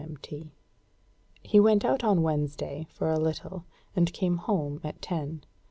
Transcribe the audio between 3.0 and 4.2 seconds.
a little, and